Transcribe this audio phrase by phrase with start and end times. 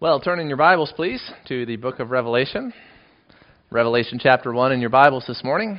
[0.00, 2.72] Well, turn in your Bibles, please, to the book of Revelation.
[3.70, 5.78] Revelation chapter 1 in your Bibles this morning.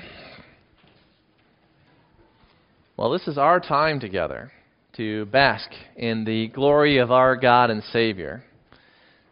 [2.97, 4.51] Well, this is our time together
[4.97, 8.43] to bask in the glory of our God and Savior.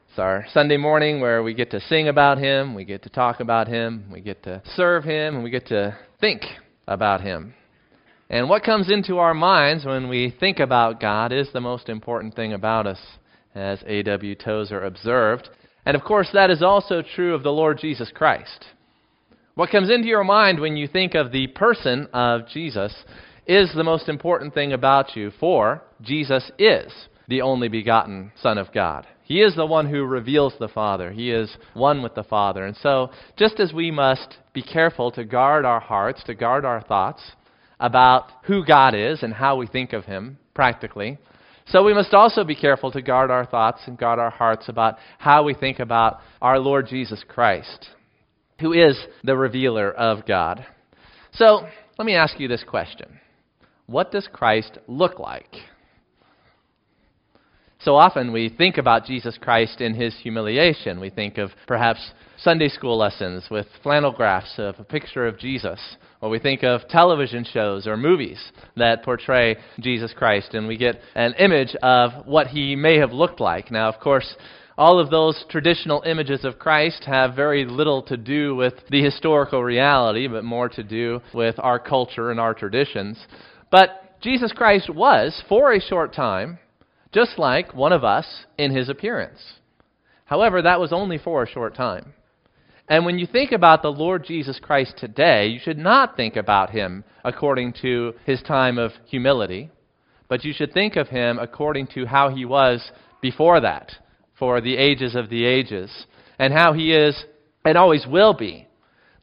[0.09, 3.41] It's our Sunday morning where we get to sing about Him, we get to talk
[3.41, 6.41] about Him, we get to serve Him, and we get to think
[6.87, 7.53] about Him.
[8.27, 12.35] And what comes into our minds when we think about God is the most important
[12.35, 12.97] thing about us
[13.55, 14.35] as A.W.
[14.35, 15.49] Tozer observed.
[15.85, 18.65] And of course, that is also true of the Lord Jesus Christ.
[19.55, 22.93] What comes into your mind when you think of the person of Jesus
[23.45, 26.91] is the most important thing about you, for Jesus is
[27.27, 29.05] the only begotten Son of God.
[29.23, 31.11] He is the one who reveals the Father.
[31.11, 32.65] He is one with the Father.
[32.65, 36.81] And so, just as we must be careful to guard our hearts, to guard our
[36.81, 37.21] thoughts
[37.79, 41.19] about who God is and how we think of Him practically,
[41.69, 44.97] so we must also be careful to guard our thoughts and guard our hearts about
[45.19, 47.89] how we think about our Lord Jesus Christ,
[48.59, 50.65] who is the revealer of God.
[51.33, 51.67] So
[51.97, 53.19] let me ask you this question
[53.85, 55.53] What does Christ look like?
[57.81, 60.99] So often we think about Jesus Christ in his humiliation.
[60.99, 65.79] We think of perhaps Sunday school lessons with flannel graphs of a picture of Jesus.
[66.19, 70.99] Or we think of television shows or movies that portray Jesus Christ, and we get
[71.15, 73.71] an image of what he may have looked like.
[73.71, 74.35] Now, of course,
[74.77, 79.63] all of those traditional images of Christ have very little to do with the historical
[79.63, 83.17] reality, but more to do with our culture and our traditions.
[83.71, 86.59] But Jesus Christ was, for a short time,
[87.11, 89.39] just like one of us in his appearance.
[90.25, 92.13] However, that was only for a short time.
[92.87, 96.71] And when you think about the Lord Jesus Christ today, you should not think about
[96.71, 99.69] him according to his time of humility,
[100.27, 103.91] but you should think of him according to how he was before that,
[104.37, 106.05] for the ages of the ages,
[106.39, 107.25] and how he is
[107.65, 108.67] and always will be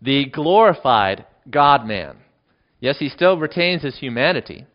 [0.03, 2.17] the glorified God man.
[2.81, 4.67] Yes, he still retains his humanity,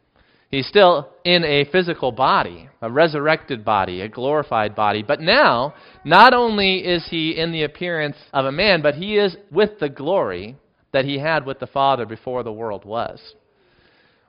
[0.51, 5.01] He's still in a physical body, a resurrected body, a glorified body.
[5.01, 5.73] But now,
[6.03, 9.88] not only is he in the appearance of a man, but he is with the
[9.88, 10.57] glory
[10.91, 13.22] that he had with the Father before the world was.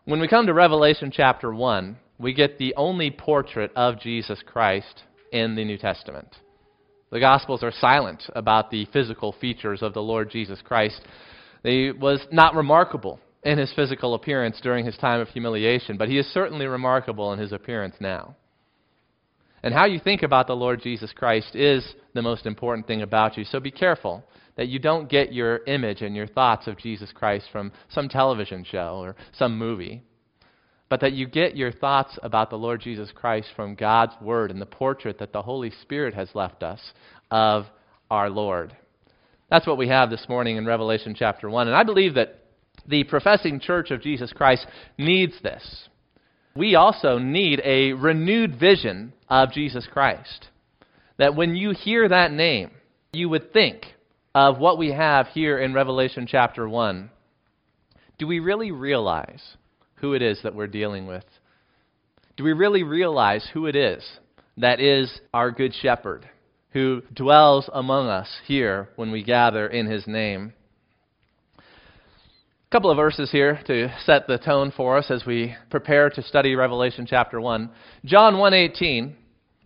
[0.05, 5.03] When we come to Revelation chapter 1, we get the only portrait of Jesus Christ
[5.33, 6.29] in the New Testament.
[7.11, 11.01] The Gospels are silent about the physical features of the Lord Jesus Christ.
[11.65, 16.19] He was not remarkable in his physical appearance during his time of humiliation, but he
[16.19, 18.37] is certainly remarkable in his appearance now.
[19.63, 23.37] And how you think about the Lord Jesus Christ is the most important thing about
[23.37, 23.45] you.
[23.45, 24.25] So be careful
[24.57, 28.65] that you don't get your image and your thoughts of Jesus Christ from some television
[28.65, 30.03] show or some movie,
[30.89, 34.61] but that you get your thoughts about the Lord Jesus Christ from God's Word and
[34.61, 36.81] the portrait that the Holy Spirit has left us
[37.31, 37.65] of
[38.11, 38.77] our Lord.
[39.49, 41.69] That's what we have this morning in Revelation chapter 1.
[41.69, 42.42] And I believe that
[42.87, 44.67] the professing church of Jesus Christ
[44.99, 45.89] needs this.
[46.55, 50.49] We also need a renewed vision of Jesus Christ.
[51.19, 52.71] That when you hear that name,
[53.13, 53.85] you would think
[54.35, 57.11] of what we have here in Revelation chapter 1.
[58.19, 59.43] Do we really realize
[59.97, 61.25] who it is that we're dealing with?
[62.37, 64.05] Do we really realize who it is
[64.57, 66.29] that is our good shepherd,
[66.71, 70.53] who dwells among us here when we gather in his name?
[72.73, 76.55] Couple of verses here to set the tone for us as we prepare to study
[76.55, 77.69] Revelation chapter 1.
[78.07, 79.15] John 1:18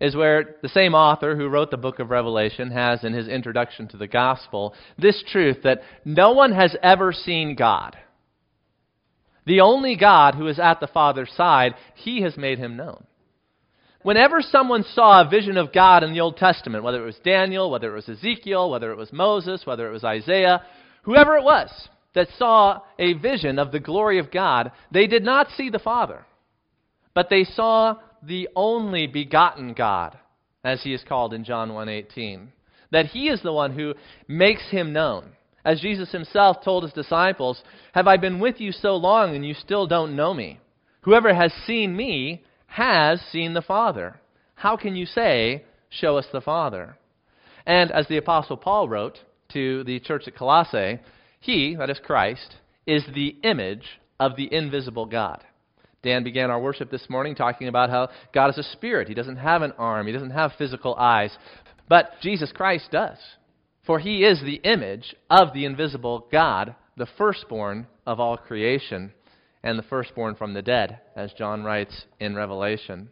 [0.01, 3.87] is where the same author who wrote the book of Revelation has in his introduction
[3.87, 7.97] to the gospel this truth that no one has ever seen God.
[9.45, 13.05] The only God who is at the Father's side, he has made him known.
[14.01, 17.71] Whenever someone saw a vision of God in the Old Testament, whether it was Daniel,
[17.71, 20.61] whether it was Ezekiel, whether it was Moses, whether it was Isaiah,
[21.03, 25.49] whoever it was, that saw a vision of the glory of God, they did not
[25.51, 26.25] see the Father,
[27.13, 30.17] but they saw the only begotten God,
[30.63, 32.51] as he is called in John 1:18.
[32.91, 33.93] That he is the one who
[34.27, 35.33] makes him known.
[35.65, 37.61] As Jesus himself told his disciples,
[37.93, 40.59] "Have I been with you so long and you still don't know me?
[41.01, 44.19] Whoever has seen me has seen the Father.
[44.55, 46.97] How can you say, show us the Father?"
[47.65, 49.19] And as the apostle Paul wrote
[49.49, 50.99] to the church at Colossae,
[51.47, 53.85] he, that is Christ, is the image
[54.19, 55.43] of the invisible God.
[56.03, 59.07] Dan began our worship this morning talking about how God is a spirit.
[59.07, 61.35] He doesn't have an arm, He doesn't have physical eyes.
[61.87, 63.17] But Jesus Christ does.
[63.85, 69.13] For He is the image of the invisible God, the firstborn of all creation,
[69.63, 73.07] and the firstborn from the dead, as John writes in Revelation.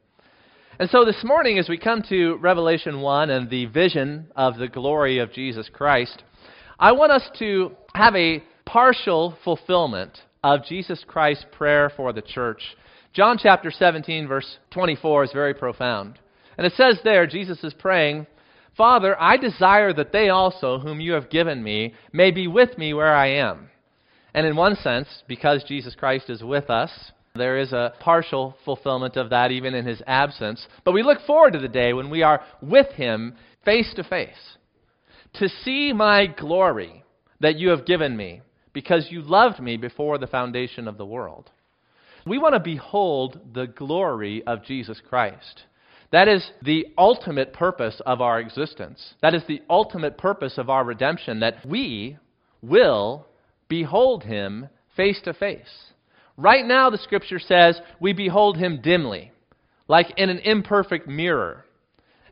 [0.77, 4.67] And so this morning, as we come to Revelation 1 and the vision of the
[4.67, 6.21] glory of Jesus Christ,
[6.80, 12.62] I want us to have a partial fulfillment of Jesus Christ's prayer for the church.
[13.13, 16.19] John chapter 17, verse 24 is very profound.
[16.57, 18.27] And it says there, Jesus is praying,
[18.75, 22.94] Father, I desire that they also, whom you have given me, may be with me
[22.94, 23.69] where I am.
[24.33, 26.92] And in one sense, because Jesus Christ is with us,
[27.36, 30.68] there is a partial fulfillment of that even in his absence.
[30.83, 34.57] But we look forward to the day when we are with him face to face.
[35.39, 37.03] To see my glory
[37.41, 38.41] that you have given me,
[38.71, 41.49] because you loved me before the foundation of the world.
[42.25, 45.63] We want to behold the glory of Jesus Christ.
[46.11, 49.15] That is the ultimate purpose of our existence.
[49.21, 52.17] That is the ultimate purpose of our redemption, that we
[52.61, 53.27] will
[53.67, 55.91] behold him face to face.
[56.37, 59.31] Right now, the scripture says we behold him dimly,
[59.87, 61.64] like in an imperfect mirror.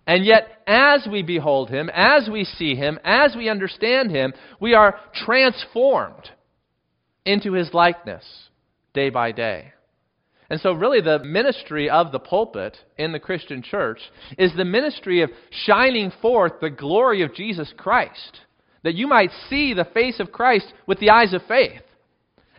[0.06, 4.74] And yet, as we behold him, as we see him, as we understand him, we
[4.74, 6.30] are transformed
[7.26, 8.26] into his likeness
[8.94, 9.74] day by day.
[10.50, 14.00] And so, really, the ministry of the pulpit in the Christian church
[14.38, 15.32] is the ministry of
[15.66, 18.42] shining forth the glory of Jesus Christ,
[18.84, 21.82] that you might see the face of Christ with the eyes of faith.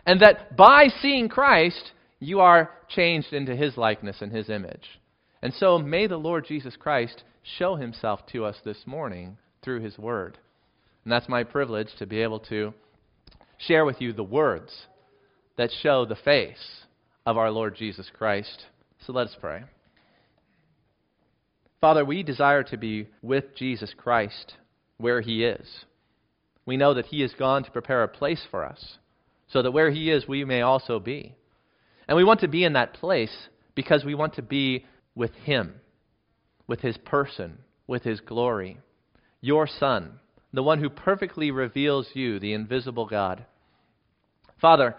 [0.05, 4.99] And that by seeing Christ, you are changed into his likeness and his image.
[5.45, 7.21] And so may the Lord Jesus Christ
[7.59, 10.39] show himself to us this morning through his word.
[11.03, 12.73] And that's my privilege to be able to
[13.59, 14.87] share with you the words
[15.55, 16.87] that show the face
[17.27, 18.65] of our Lord Jesus Christ.
[19.05, 19.65] So let us pray.
[21.79, 24.55] Father, we desire to be with Jesus Christ
[24.97, 25.85] where he is.
[26.65, 28.97] We know that he has gone to prepare a place for us
[29.49, 31.35] so that where He is, we may also be.
[32.07, 34.85] And we want to be in that place because we want to be
[35.15, 35.75] with Him,
[36.67, 38.77] with His person, with His glory.
[39.41, 40.19] Your Son,
[40.53, 43.45] the one who perfectly reveals you, the invisible God.
[44.59, 44.95] Father,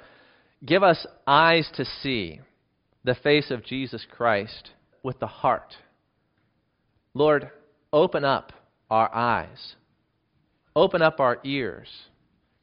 [0.64, 2.40] give us eyes to see
[3.04, 4.70] the face of Jesus Christ
[5.02, 5.74] with the heart.
[7.14, 7.50] Lord,
[7.92, 8.52] open up
[8.90, 9.74] our eyes,
[10.74, 11.88] open up our ears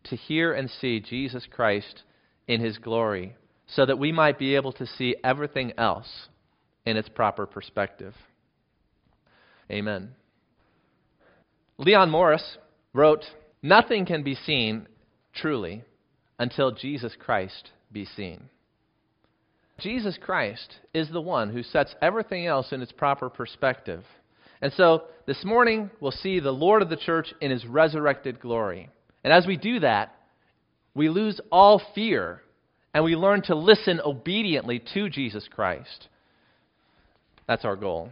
[0.06, 2.04] to hear and see Jesus Christ
[2.48, 3.36] in his glory
[3.66, 6.28] so that we might be able to see everything else
[6.86, 8.14] in its proper perspective.
[9.72, 10.12] Amen.
[11.78, 12.58] Leon Morris
[12.94, 13.24] wrote,
[13.62, 14.88] Nothing can be seen
[15.34, 15.84] truly
[16.38, 18.50] until Jesus Christ be seen.
[19.80, 24.04] Jesus Christ is the one who sets everything else in its proper perspective.
[24.62, 28.90] And so this morning we'll see the Lord of the church in his resurrected glory.
[29.24, 30.16] And as we do that,
[30.94, 32.42] we lose all fear
[32.94, 36.08] and we learn to listen obediently to Jesus Christ.
[37.54, 38.10] That's our goal.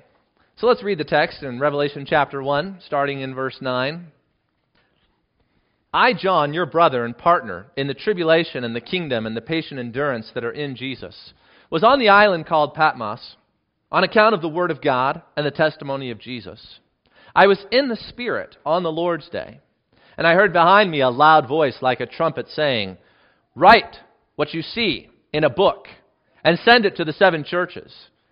[0.57, 4.05] So let's read the text in Revelation chapter 1, starting in verse 9.
[5.91, 9.79] I, John, your brother and partner in the tribulation and the kingdom and the patient
[9.79, 11.33] endurance that are in Jesus,
[11.71, 13.35] was on the island called Patmos
[13.91, 16.79] on account of the word of God and the testimony of Jesus.
[17.35, 19.59] I was in the Spirit on the Lord's day
[20.17, 22.95] and I heard behind me a loud voice like a trumpet saying,
[23.55, 23.95] Write
[24.35, 25.87] what you see in a book
[26.43, 27.91] and send it to the seven churches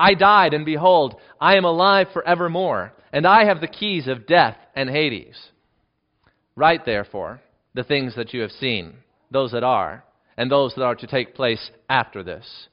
[0.00, 4.56] I died, and behold, I am alive forevermore, and I have the keys of death
[4.74, 5.36] and Hades.
[6.56, 7.42] Write, therefore,
[7.74, 8.94] the things that you have seen,
[9.30, 10.02] those that are,
[10.38, 12.68] and those that are to take place after this.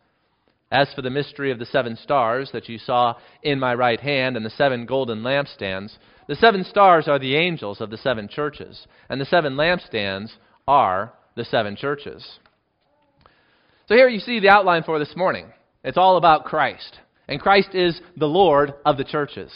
[0.71, 4.37] As for the mystery of the seven stars that you saw in my right hand
[4.37, 5.97] and the seven golden lampstands,
[6.29, 10.31] the seven stars are the angels of the seven churches, and the seven lampstands
[10.65, 12.39] are the seven churches.
[13.89, 15.51] So here you see the outline for this morning.
[15.83, 16.99] It's all about Christ.
[17.27, 19.51] And Christ is the Lord of the churches.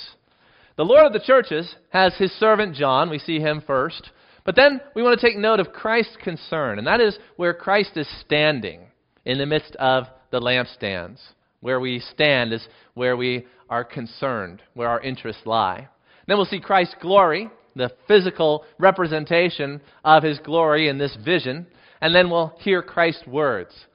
[0.77, 3.09] The Lord of the churches has his servant John.
[3.09, 4.11] We see him first.
[4.43, 7.91] But then we want to take note of Christ's concern, and that is where Christ
[7.95, 8.81] is standing
[9.23, 11.19] in the midst of the lampstands.
[11.59, 15.87] Where we stand is where we are concerned, where our interests lie.
[16.27, 21.67] Then we'll see Christ's glory, the physical representation of his glory in this vision.
[22.01, 23.85] And then we'll hear Christ's words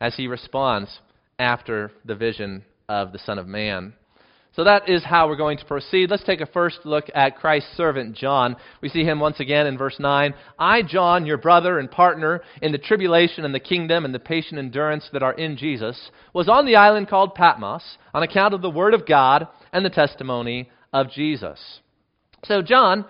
[0.00, 0.98] as he responds
[1.38, 3.94] after the vision of the Son of Man.
[4.54, 6.10] So that is how we're going to proceed.
[6.10, 8.54] Let's take a first look at Christ's servant John.
[8.82, 10.34] We see him once again in verse 9.
[10.58, 14.58] I, John, your brother and partner in the tribulation and the kingdom and the patient
[14.58, 18.68] endurance that are in Jesus, was on the island called Patmos on account of the
[18.68, 21.58] word of God and the testimony of Jesus.
[22.44, 23.06] So John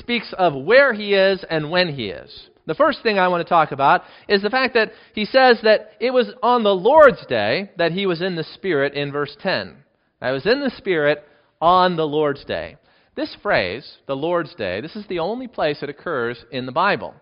[0.00, 2.48] speaks of where he is and when he is.
[2.66, 5.92] The first thing I want to talk about is the fact that he says that
[6.00, 9.76] it was on the Lord's day that he was in the Spirit in verse 10.
[10.20, 11.24] I was in the Spirit
[11.60, 12.76] on the Lord's day.
[13.16, 17.14] This phrase, the Lord's day, this is the only place it occurs in the Bible.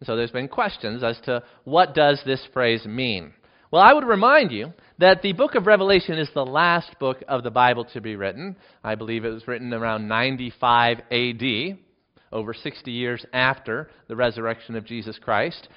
[0.00, 3.32] And so there's been questions as to what does this phrase mean.
[3.70, 7.42] Well, I would remind you that the book of Revelation is the last book of
[7.42, 8.56] the Bible to be written.
[8.82, 11.78] I believe it was written around 95 AD,
[12.32, 15.68] over 60 years after the resurrection of Jesus Christ.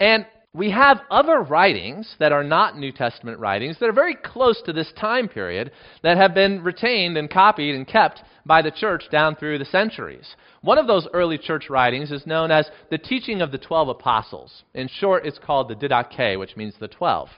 [0.00, 4.60] And we have other writings that are not New Testament writings that are very close
[4.62, 5.70] to this time period
[6.02, 10.26] that have been retained and copied and kept by the church down through the centuries.
[10.62, 14.64] One of those early church writings is known as the Teaching of the Twelve Apostles.
[14.74, 17.28] In short, it's called the Didache, which means the Twelve.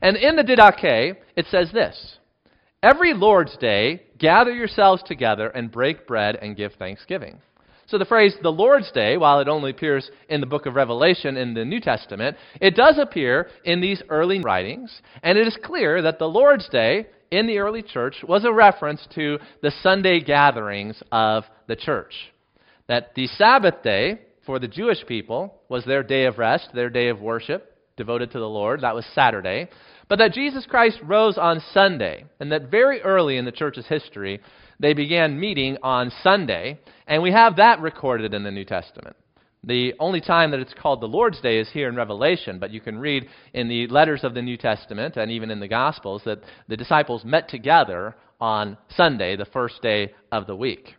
[0.00, 2.18] And in the Didache, it says this
[2.82, 7.40] Every Lord's Day, gather yourselves together and break bread and give thanksgiving.
[7.86, 11.36] So the phrase the Lord's Day, while it only appears in the book of Revelation
[11.36, 16.02] in the New Testament, it does appear in these early writings, and it is clear
[16.02, 21.02] that the Lord's Day in the early church was a reference to the Sunday gatherings
[21.12, 22.14] of the church.
[22.86, 27.08] That the Sabbath day for the Jewish people was their day of rest, their day
[27.08, 28.80] of worship, devoted to the Lord.
[28.82, 29.68] That was Saturday.
[30.08, 34.40] But that Jesus Christ rose on Sunday, and that very early in the church's history,
[34.80, 39.16] they began meeting on Sunday, and we have that recorded in the New Testament.
[39.66, 42.80] The only time that it's called the Lord's Day is here in Revelation, but you
[42.80, 46.40] can read in the letters of the New Testament and even in the Gospels that
[46.68, 50.94] the disciples met together on Sunday, the first day of the week.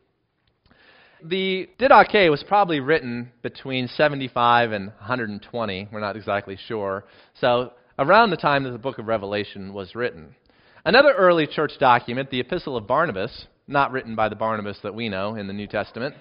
[1.24, 5.90] The Didache was probably written between 75 and 120.
[5.92, 7.06] We're not exactly sure.
[7.40, 10.36] So, around the time that the book of Revelation was written.
[10.84, 15.10] Another early church document, the Epistle of Barnabas, not written by the Barnabas that we
[15.10, 16.16] know in the New Testament.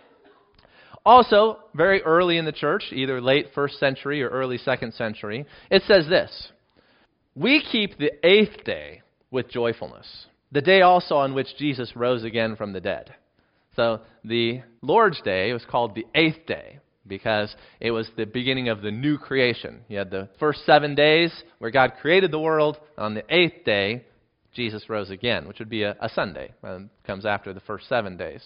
[1.06, 5.82] Also, very early in the church, either late first century or early second century, it
[5.86, 6.48] says this
[7.34, 12.56] We keep the eighth day with joyfulness, the day also on which Jesus rose again
[12.56, 13.14] from the dead.
[13.76, 18.80] So the Lord's Day was called the eighth day because it was the beginning of
[18.80, 19.80] the new creation.
[19.88, 22.78] You had the first seven days where God created the world.
[22.96, 24.04] On the eighth day,
[24.54, 26.52] Jesus rose again, which would be a, a Sunday.
[26.62, 28.42] Um, comes after the first seven days.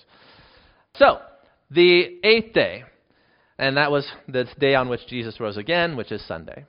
[0.96, 1.20] So,
[1.70, 2.84] the eighth day,
[3.58, 6.64] and that was the day on which Jesus rose again, which is Sunday.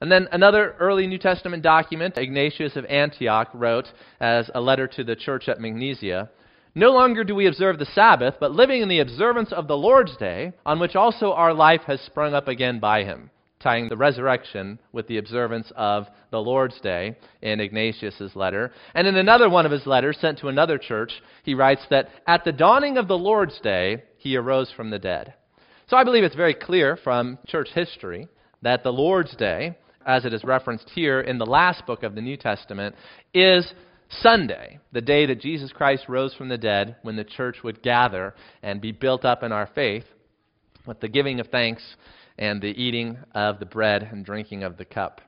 [0.00, 3.86] And then another early New Testament document, Ignatius of Antioch wrote
[4.20, 6.28] as a letter to the church at Magnesia
[6.74, 10.16] No longer do we observe the Sabbath, but living in the observance of the Lord's
[10.16, 13.30] day, on which also our life has sprung up again by him
[13.62, 18.72] tying the resurrection with the observance of the Lord's Day in Ignatius's letter.
[18.94, 22.44] And in another one of his letters sent to another church, he writes that at
[22.44, 25.34] the dawning of the Lord's Day, he arose from the dead.
[25.88, 28.28] So I believe it's very clear from church history
[28.62, 29.76] that the Lord's Day,
[30.06, 32.94] as it is referenced here in the last book of the New Testament,
[33.34, 33.72] is
[34.20, 38.34] Sunday, the day that Jesus Christ rose from the dead, when the church would gather
[38.62, 40.04] and be built up in our faith
[40.86, 41.82] with the giving of thanks
[42.38, 45.20] and the eating of the bread and drinking of the cup.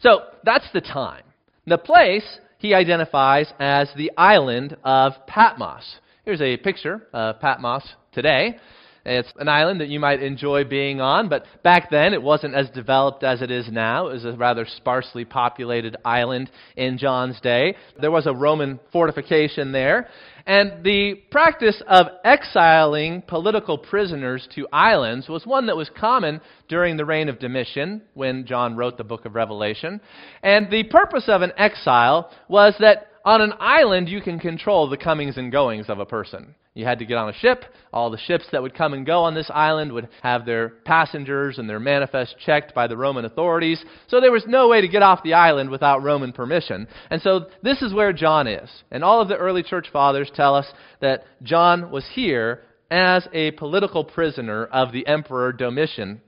[0.00, 1.24] So that's the time.
[1.66, 5.96] The place he identifies as the island of Patmos.
[6.24, 8.58] Here's a picture of Patmos today.
[9.04, 12.70] It's an island that you might enjoy being on, but back then it wasn't as
[12.70, 14.08] developed as it is now.
[14.08, 17.74] It was a rather sparsely populated island in John's day.
[18.00, 20.08] There was a Roman fortification there,
[20.46, 26.96] and the practice of exiling political prisoners to islands was one that was common during
[26.96, 30.00] the reign of Domitian when John wrote the book of Revelation.
[30.42, 34.96] And the purpose of an exile was that on an island you can control the
[34.96, 36.54] comings and goings of a person.
[36.74, 37.64] You had to get on a ship.
[37.92, 41.58] All the ships that would come and go on this island would have their passengers
[41.58, 43.84] and their manifest checked by the Roman authorities.
[44.08, 46.88] So there was no way to get off the island without Roman permission.
[47.10, 48.70] And so this is where John is.
[48.90, 50.66] And all of the early church fathers tell us
[51.00, 56.22] that John was here as a political prisoner of the Emperor Domitian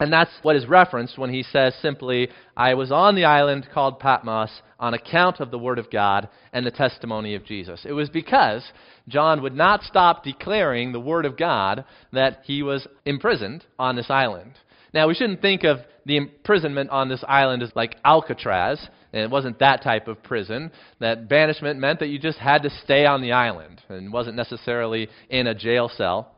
[0.00, 4.00] and that's what is referenced when he says simply, I was on the island called
[4.00, 7.84] Patmos on account of the Word of God and the testimony of Jesus.
[7.84, 8.64] It was because
[9.08, 14.10] John would not stop declaring the Word of God that he was imprisoned on this
[14.10, 14.52] island.
[14.92, 18.88] Now, we shouldn't think of the imprisonment on this island as like Alcatraz.
[19.12, 20.72] And it wasn't that type of prison.
[20.98, 25.08] That banishment meant that you just had to stay on the island and wasn't necessarily
[25.30, 26.33] in a jail cell.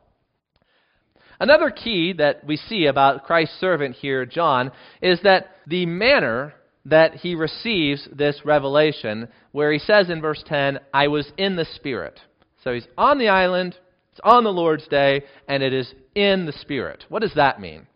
[1.39, 6.53] Another key that we see about Christ's servant here, John, is that the manner
[6.85, 11.65] that he receives this revelation, where he says in verse 10, I was in the
[11.75, 12.19] Spirit.
[12.63, 13.75] So he's on the island,
[14.11, 17.05] it's on the Lord's day, and it is in the Spirit.
[17.09, 17.87] What does that mean?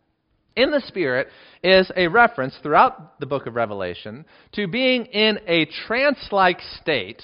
[0.56, 1.30] In the Spirit
[1.64, 7.24] is a reference throughout the book of Revelation to being in a trance like state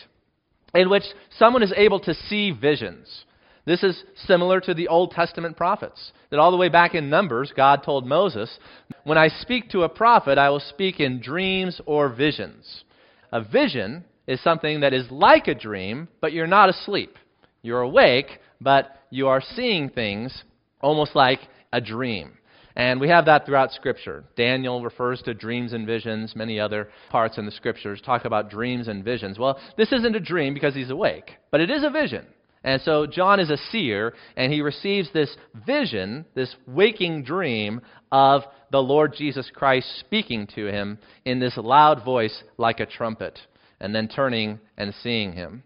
[0.74, 1.04] in which
[1.38, 3.26] someone is able to see visions.
[3.68, 6.14] This is similar to the Old Testament prophets.
[6.30, 8.58] That all the way back in Numbers, God told Moses,
[9.04, 12.86] When I speak to a prophet, I will speak in dreams or visions.
[13.34, 17.18] A vision is something that is like a dream, but you're not asleep.
[17.62, 20.46] You're awake, but you are seeing things
[20.80, 21.40] almost like
[21.74, 22.38] a dream.
[22.78, 24.24] And we have that throughout Scripture.
[24.38, 26.38] Daniel refers to dreams and visions.
[26.38, 29.38] Many other parts in the Scriptures talk about dreams and visions.
[29.38, 32.28] Well, this isn't a dream because he's awake, but it is a vision.
[32.68, 35.34] And so John is a seer, and he receives this
[35.66, 37.80] vision, this waking dream
[38.12, 38.42] of
[38.74, 43.40] the Lord Jesus Christ speaking to him in this loud voice like a trumpet,
[43.80, 45.64] and then turning and seeing him.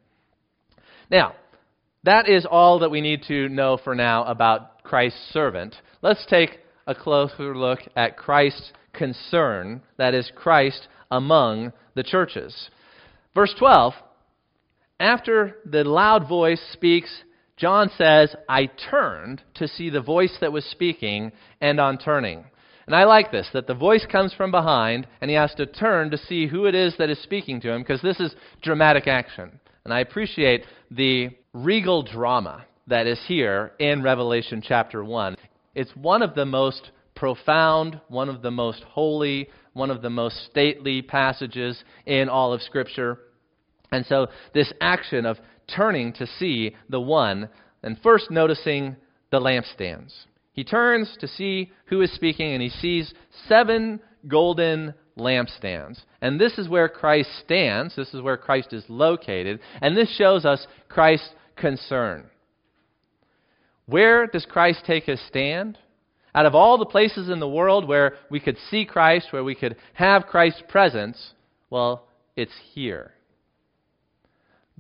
[1.10, 1.34] Now,
[2.04, 5.76] that is all that we need to know for now about Christ's servant.
[6.04, 12.70] Let's take a closer look at Christ's concern, that is, Christ among the churches.
[13.34, 13.94] Verse 12
[15.02, 17.24] after the loud voice speaks,
[17.58, 22.46] John says, I turned to see the voice that was speaking, and on turning.
[22.88, 26.10] And I like this, that the voice comes from behind, and he has to turn
[26.12, 29.60] to see who it is that is speaking to him, because this is dramatic action.
[29.86, 35.38] And I appreciate the regal drama that is here in Revelation chapter 1.
[35.76, 40.46] It's one of the most profound, one of the most holy, one of the most
[40.50, 43.20] stately passages in all of Scripture.
[43.92, 45.38] And so, this action of
[45.76, 47.50] turning to see the one,
[47.84, 48.96] and first noticing
[49.32, 50.14] the lampstands.
[50.54, 53.14] He turns to see who is speaking, and he sees
[53.48, 56.00] seven golden lampstands.
[56.22, 57.96] And this is where Christ stands.
[57.96, 59.60] This is where Christ is located.
[59.82, 62.26] And this shows us Christ's concern.
[63.86, 65.78] Where does Christ take his stand?
[66.34, 69.56] Out of all the places in the world where we could see Christ, where we
[69.56, 71.34] could have Christ's presence,
[71.70, 73.14] well, it's here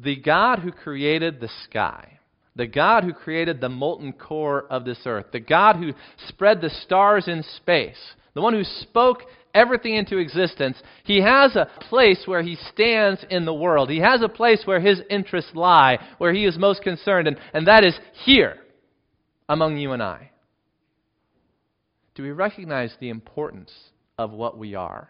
[0.04, 2.20] the God who created the sky,
[2.56, 5.94] the God who created the molten core of this earth, the God who
[6.28, 8.00] spread the stars in space,
[8.34, 13.46] the one who spoke everything into existence, he has a place where he stands in
[13.46, 13.90] the world.
[13.90, 17.68] He has a place where his interests lie, where he is most concerned, and, and
[17.68, 18.58] that is here
[19.50, 20.32] among you and I.
[22.16, 23.72] Do we recognize the importance
[24.18, 25.10] of what we are?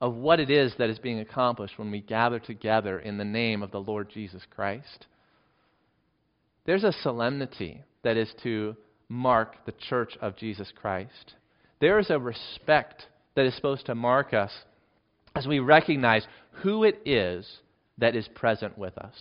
[0.00, 3.62] Of what it is that is being accomplished when we gather together in the name
[3.62, 5.06] of the Lord Jesus Christ.
[6.64, 8.76] There's a solemnity that is to
[9.08, 11.34] mark the church of Jesus Christ.
[11.80, 14.52] There is a respect that is supposed to mark us
[15.34, 16.26] as we recognize
[16.62, 17.46] who it is
[17.98, 19.14] that is present with us.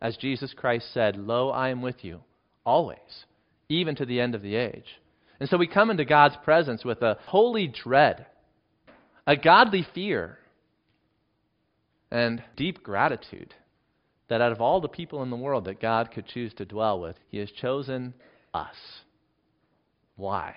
[0.00, 2.20] As Jesus Christ said, Lo, I am with you
[2.64, 2.98] always,
[3.68, 5.00] even to the end of the age.
[5.40, 8.26] And so we come into God's presence with a holy dread
[9.26, 10.38] a godly fear,
[12.10, 13.54] and deep gratitude
[14.28, 17.00] that out of all the people in the world that God could choose to dwell
[17.00, 18.14] with, He has chosen
[18.52, 18.76] us.
[20.16, 20.54] Why?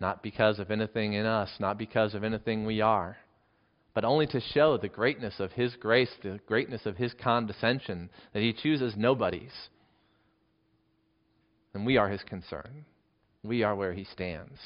[0.00, 3.16] Not because of anything in us, not because of anything we are,
[3.94, 8.42] but only to show the greatness of His grace, the greatness of His condescension, that
[8.42, 9.52] He chooses nobodies.
[11.72, 12.84] And we are His concern.
[13.42, 14.58] We are where He stands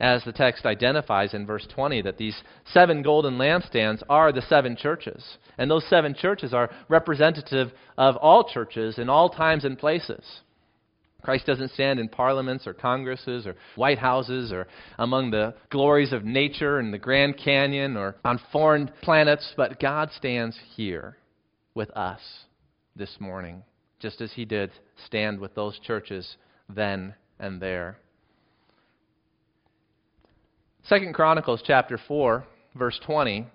[0.00, 2.36] as the text identifies in verse 20, that these
[2.72, 5.24] seven golden lampstands are the seven churches.
[5.58, 10.24] And those seven churches are representative of all churches in all times and places.
[11.22, 14.66] Christ doesn't stand in parliaments or congresses or White Houses or
[14.98, 20.10] among the glories of nature in the Grand Canyon or on foreign planets, but God
[20.12, 21.16] stands here
[21.74, 22.20] with us
[22.94, 23.62] this morning
[24.00, 24.70] just as he did
[25.06, 26.36] stand with those churches
[26.68, 27.96] then and there.
[30.86, 32.44] Second Chronicles chapter 4,
[32.74, 33.46] verse 20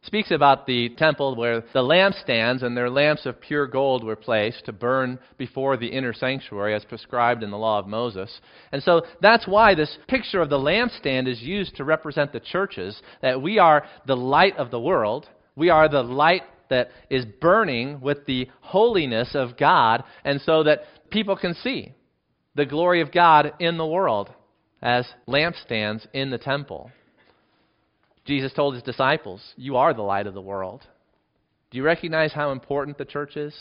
[0.00, 4.64] speaks about the temple where the lampstands and their lamps of pure gold were placed
[4.64, 8.40] to burn before the inner sanctuary as prescribed in the law of Moses.
[8.72, 13.02] And so that's why this picture of the lampstand is used to represent the churches,
[13.20, 15.28] that we are the light of the world.
[15.56, 20.84] We are the light that is burning with the holiness of God, and so that
[21.10, 21.92] people can see
[22.54, 24.30] the glory of God in the world
[24.82, 26.90] as lampstands in the temple.
[28.24, 30.82] Jesus told his disciples, You are the light of the world.
[31.70, 33.54] Do you recognize how important the church is?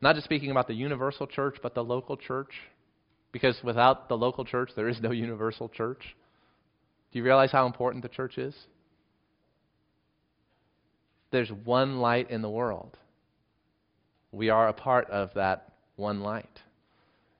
[0.00, 2.50] Not just speaking about the universal church, but the local church.
[3.32, 6.00] Because without the local church, there is no universal church.
[7.10, 8.54] Do you realize how important the church is?
[11.30, 12.96] There's one light in the world.
[14.30, 16.60] We are a part of that one light.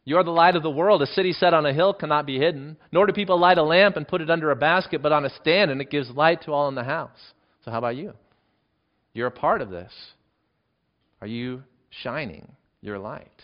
[0.04, 1.02] You are the light of the world.
[1.02, 3.96] A city set on a hill cannot be hidden, nor do people light a lamp
[3.96, 6.52] and put it under a basket, but on a stand, and it gives light to
[6.52, 7.18] all in the house.
[7.64, 8.12] So, how about you?
[9.14, 9.92] You're a part of this.
[11.20, 11.62] Are you
[12.02, 13.42] shining your light?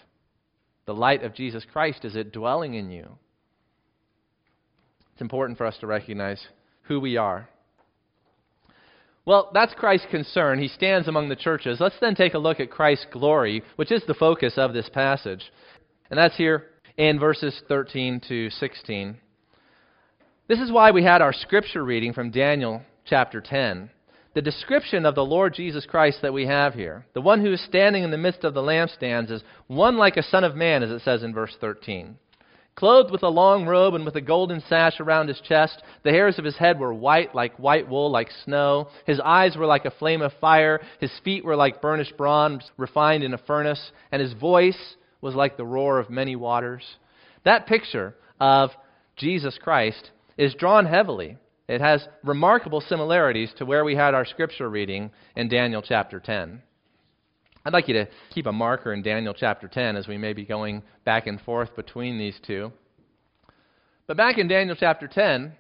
[0.85, 3.09] The light of Jesus Christ, is it dwelling in you?
[5.13, 6.45] It's important for us to recognize
[6.83, 7.49] who we are.
[9.25, 10.59] Well, that's Christ's concern.
[10.59, 11.79] He stands among the churches.
[11.79, 15.45] Let's then take a look at Christ's glory, which is the focus of this passage.
[16.11, 19.17] And that's here in verses 13 to 16.
[20.49, 23.91] This is why we had our scripture reading from Daniel chapter 10.
[24.35, 27.65] The description of the Lord Jesus Christ that we have here, the one who is
[27.65, 30.91] standing in the midst of the lampstands, is one like a son of man, as
[30.91, 32.17] it says in verse 13.
[32.75, 36.39] Clothed with a long robe and with a golden sash around his chest, the hairs
[36.39, 38.89] of his head were white like white wool, like snow.
[39.07, 40.81] His eyes were like a flame of fire.
[41.01, 43.93] His feet were like burnished bronze refined in a furnace.
[44.11, 46.83] And his voice was like the roar of many waters.
[47.45, 48.71] That picture of
[49.17, 51.37] Jesus Christ is drawn heavily.
[51.69, 56.63] It has remarkable similarities to where we had our scripture reading in Daniel chapter 10.
[57.65, 60.45] I'd like you to keep a marker in Daniel chapter 10 as we may be
[60.45, 62.73] going back and forth between these two.
[64.07, 65.53] But back in Daniel chapter 10,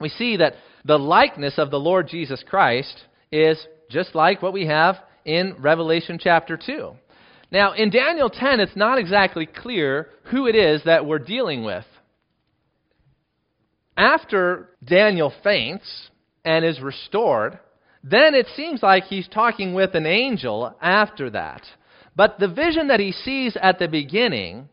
[0.00, 3.58] we see that the likeness of the Lord Jesus Christ is
[3.90, 6.92] just like what we have in Revelation chapter 2.
[7.54, 11.84] Now, in Daniel 10, it's not exactly clear who it is that we're dealing with.
[13.96, 16.10] After Daniel faints
[16.44, 17.60] and is restored,
[18.02, 21.62] then it seems like he's talking with an angel after that.
[22.16, 24.68] But the vision that he sees at the beginning,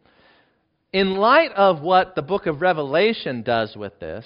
[0.92, 4.26] in light of what the book of Revelation does with this,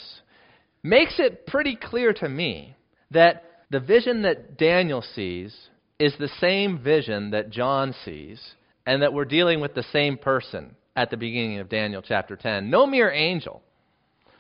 [0.82, 2.74] makes it pretty clear to me
[3.12, 5.54] that the vision that Daniel sees
[6.00, 8.42] is the same vision that John sees,
[8.86, 12.70] and that we're dealing with the same person at the beginning of Daniel chapter 10.
[12.70, 13.62] No mere angel,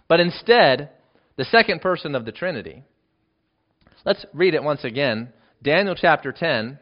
[0.07, 0.89] but instead
[1.37, 2.83] the second person of the Trinity.
[4.05, 5.33] Let's read it once again.
[5.63, 6.77] Daniel chapter 10,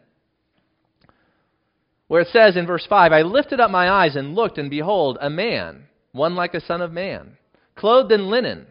[2.07, 5.17] where it says in verse 5 I lifted up my eyes and looked, and behold,
[5.21, 7.37] a man, one like a son of man,
[7.75, 8.67] clothed in linen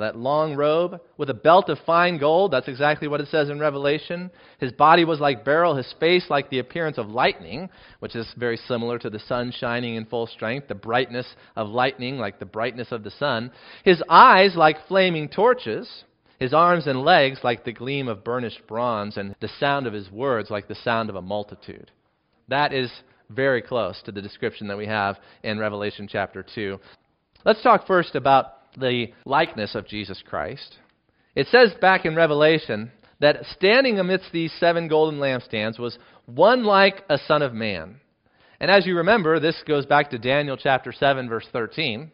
[0.00, 2.50] that long robe with a belt of fine gold.
[2.50, 4.30] That's exactly what it says in Revelation.
[4.58, 8.56] His body was like beryl, his face like the appearance of lightning, which is very
[8.56, 12.92] similar to the sun shining in full strength, the brightness of lightning like the brightness
[12.92, 13.50] of the sun.
[13.84, 16.04] His eyes like flaming torches,
[16.38, 20.10] his arms and legs like the gleam of burnished bronze, and the sound of his
[20.10, 21.90] words like the sound of a multitude.
[22.48, 22.90] That is
[23.30, 26.78] very close to the description that we have in Revelation chapter 2.
[27.44, 30.78] Let's talk first about the likeness of Jesus Christ.
[31.34, 37.04] It says back in Revelation that standing amidst these seven golden lampstands was one like
[37.08, 38.00] a son of man.
[38.60, 42.10] And as you remember, this goes back to Daniel chapter 7, verse 13,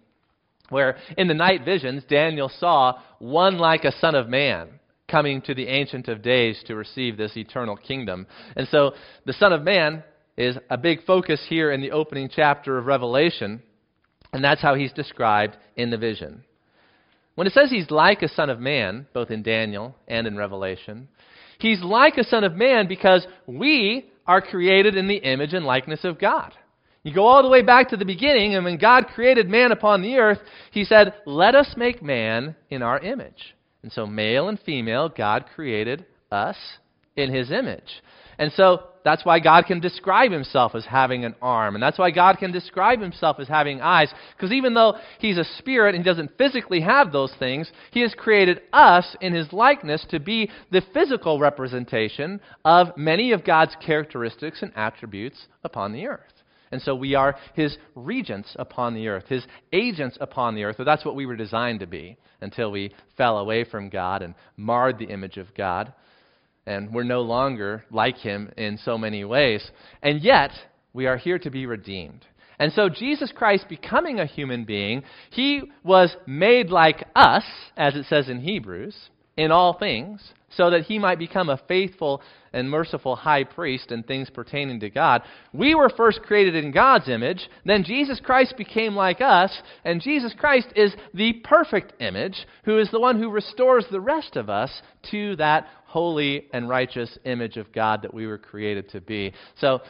[0.70, 4.80] where in the night visions, Daniel saw one like a son of man
[5.12, 8.26] coming to the Ancient of Days to receive this eternal kingdom.
[8.56, 8.92] And so
[9.26, 10.02] the Son of Man
[10.36, 13.62] is a big focus here in the opening chapter of Revelation,
[14.32, 16.42] and that's how he's described in the vision.
[17.34, 21.08] When it says he's like a son of man, both in Daniel and in Revelation,
[21.58, 26.04] he's like a son of man because we are created in the image and likeness
[26.04, 26.52] of God.
[27.02, 30.02] You go all the way back to the beginning, and when God created man upon
[30.02, 30.38] the earth,
[30.70, 33.54] he said, Let us make man in our image.
[33.82, 36.56] And so, male and female, God created us
[37.16, 38.02] in his image.
[38.38, 41.74] And so, that's why God can describe himself as having an arm.
[41.74, 44.12] And that's why God can describe himself as having eyes.
[44.36, 48.14] Because even though he's a spirit and he doesn't physically have those things, he has
[48.14, 54.62] created us in his likeness to be the physical representation of many of God's characteristics
[54.62, 56.20] and attributes upon the earth.
[56.70, 60.80] And so we are his regents upon the earth, his agents upon the earth.
[60.80, 64.34] Or that's what we were designed to be until we fell away from God and
[64.56, 65.92] marred the image of God
[66.66, 69.70] and we're no longer like him in so many ways.
[70.02, 70.50] And yet,
[70.92, 72.24] we are here to be redeemed.
[72.58, 77.44] And so, Jesus Christ becoming a human being, he was made like us,
[77.76, 82.20] as it says in Hebrews, in all things, so that he might become a faithful
[82.52, 85.22] and merciful high priest in things pertaining to God.
[85.54, 89.50] We were first created in God's image, then Jesus Christ became like us,
[89.84, 94.36] and Jesus Christ is the perfect image, who is the one who restores the rest
[94.36, 99.00] of us to that holy and righteous image of God that we were created to
[99.00, 99.32] be.
[99.58, 99.80] So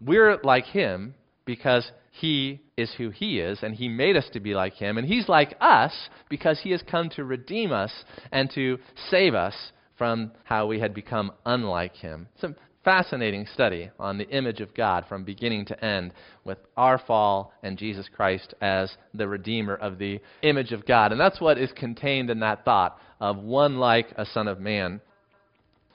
[0.00, 4.54] we're like him because he is who he is, and he made us to be
[4.54, 4.98] like him.
[4.98, 7.92] And he's like us because he has come to redeem us
[8.30, 8.78] and to
[9.10, 12.28] save us from how we had become unlike him.
[12.34, 12.54] It's a
[12.84, 16.12] fascinating study on the image of God from beginning to end
[16.44, 21.10] with our fall and Jesus Christ as the Redeemer of the image of God.
[21.10, 25.00] And that's what is contained in that thought of one like a Son of Man.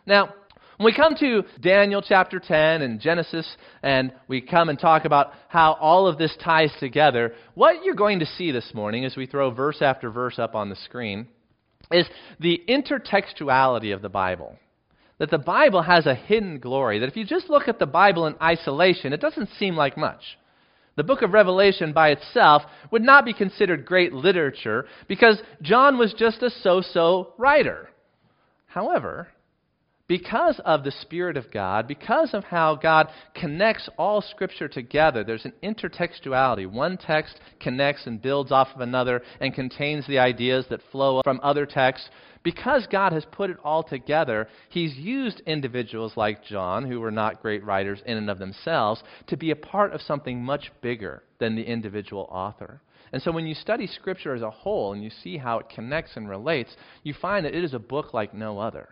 [0.05, 0.33] Now,
[0.79, 3.45] when we come to Daniel chapter 10 and Genesis,
[3.83, 8.19] and we come and talk about how all of this ties together, what you're going
[8.19, 11.27] to see this morning as we throw verse after verse up on the screen
[11.91, 12.05] is
[12.39, 14.55] the intertextuality of the Bible.
[15.17, 18.25] That the Bible has a hidden glory, that if you just look at the Bible
[18.25, 20.21] in isolation, it doesn't seem like much.
[20.95, 26.13] The book of Revelation by itself would not be considered great literature because John was
[26.17, 27.89] just a so so writer.
[28.67, 29.27] However,
[30.09, 35.45] because of the Spirit of God, because of how God connects all Scripture together, there's
[35.45, 36.69] an intertextuality.
[36.69, 41.39] One text connects and builds off of another and contains the ideas that flow from
[41.43, 42.09] other texts.
[42.41, 47.43] Because God has put it all together, He's used individuals like John, who were not
[47.43, 51.55] great writers in and of themselves, to be a part of something much bigger than
[51.55, 52.81] the individual author.
[53.13, 56.15] And so when you study Scripture as a whole and you see how it connects
[56.15, 58.89] and relates, you find that it is a book like no other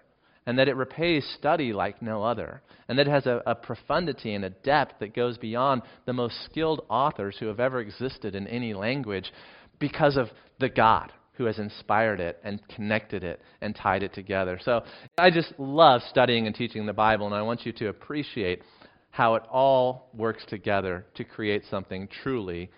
[0.47, 4.33] and that it repays study like no other, and that it has a, a, profundity
[4.33, 8.47] and a depth that goes beyond the most skilled authors who have ever existed in
[8.47, 9.31] any language
[9.77, 10.29] because of
[10.59, 14.57] the God who has inspired it and connected it and tied it together.
[14.63, 14.83] So
[15.17, 18.63] I just love studying and teaching the Bible, and I want you to appreciate
[19.11, 22.71] how it all works together to create something truly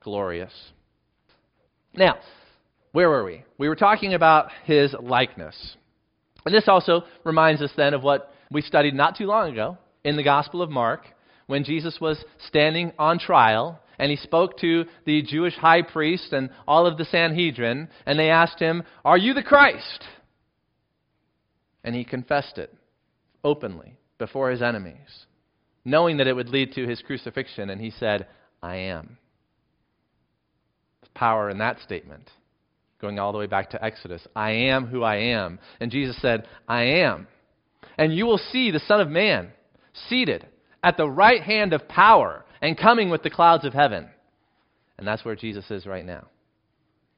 [0.00, 0.52] glorious.
[1.92, 2.18] Now,
[2.92, 3.42] where were we?
[3.58, 5.76] We were talking about his likeness.
[6.46, 10.16] And this also reminds us then of what we studied not too long ago in
[10.16, 11.02] the Gospel of Mark
[11.48, 16.50] when Jesus was standing on trial and he spoke to the Jewish high priest and
[16.68, 20.04] all of the Sanhedrin, and they asked him, Are you the Christ?
[21.82, 22.72] And he confessed it
[23.42, 25.26] openly before his enemies,
[25.84, 28.26] knowing that it would lead to his crucifixion, and he said,
[28.62, 29.16] I am.
[31.00, 32.30] There's power in that statement
[33.00, 34.26] going all the way back to Exodus.
[34.34, 35.58] I am who I am.
[35.80, 37.26] And Jesus said, I am.
[37.98, 39.52] And you will see the Son of Man
[40.08, 40.46] seated
[40.82, 44.08] at the right hand of power and coming with the clouds of heaven.
[44.98, 46.26] And that's where Jesus is right now.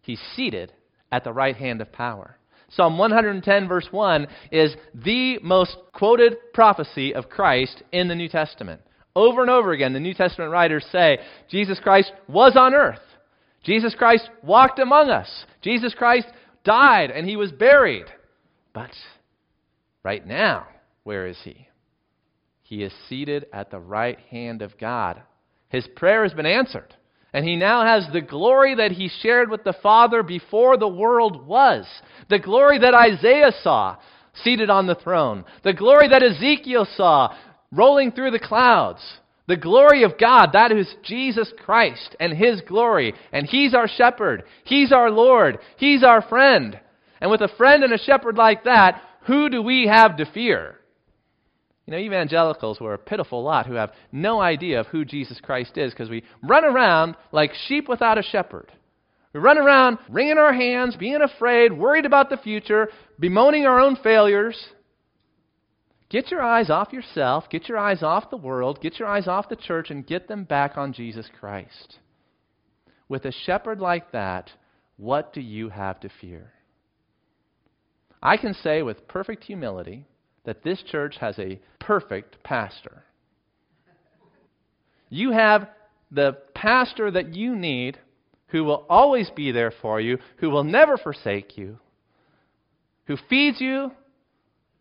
[0.03, 0.73] He's seated
[1.13, 2.37] at the right hand of power.
[2.71, 8.83] Psalm 110, verse 1, is the most quoted prophecy of Christ in the New Testament.
[9.17, 11.19] Over and over again, the New Testament writers say
[11.51, 13.01] Jesus Christ was on earth.
[13.65, 15.29] Jesus Christ walked among us.
[15.63, 16.27] Jesus Christ
[16.65, 18.07] died and he was buried.
[18.73, 18.93] But
[20.03, 20.67] right now,
[21.03, 21.69] where is he?
[22.63, 25.23] He is seated at the right hand of God.
[25.71, 26.95] His prayer has been answered.
[27.33, 31.47] And he now has the glory that he shared with the Father before the world
[31.47, 31.87] was.
[32.31, 33.97] The glory that Isaiah saw
[34.45, 35.45] seated on the throne.
[35.63, 37.37] The glory that Ezekiel saw
[37.71, 39.03] rolling through the clouds.
[39.49, 43.15] The glory of God, that is Jesus Christ and His glory.
[43.33, 44.45] And He's our shepherd.
[44.65, 45.59] He's our Lord.
[45.79, 46.79] He's our friend.
[47.21, 50.77] And with a friend and a shepherd like that, who do we have to fear?
[51.87, 55.79] You know, evangelicals were a pitiful lot who have no idea of who Jesus Christ
[55.79, 58.71] is because we run around like sheep without a shepherd.
[59.33, 63.97] We run around wringing our hands, being afraid, worried about the future, bemoaning our own
[63.97, 64.59] failures.
[66.11, 69.51] Get your eyes off yourself, get your eyes off the world, get your eyes off
[69.51, 71.99] the church, and get them back on Jesus Christ.
[73.09, 74.51] With a shepherd like that,
[74.97, 76.53] what do you have to fear?
[78.23, 80.07] I can say with perfect humility
[80.45, 83.05] that this church has a perfect pastor.
[85.11, 85.69] You have
[86.11, 87.99] the pastor that you need
[88.49, 91.79] who will always be there for you, who will never forsake you,
[93.07, 93.93] who feeds you,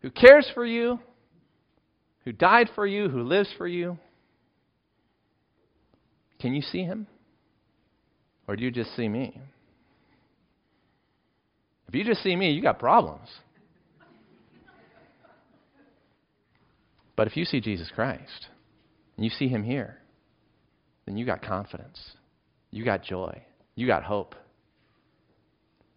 [0.00, 0.98] who cares for you,
[2.28, 3.96] who died for you, who lives for you.
[6.42, 7.06] Can you see him?
[8.46, 9.40] Or do you just see me?
[11.88, 13.30] If you just see me, you got problems.
[17.16, 18.48] But if you see Jesus Christ
[19.16, 19.96] and you see him here,
[21.06, 21.98] then you got confidence.
[22.70, 23.42] You got joy.
[23.74, 24.34] You got hope.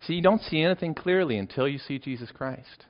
[0.08, 2.86] See, you don't see anything clearly until you see Jesus Christ.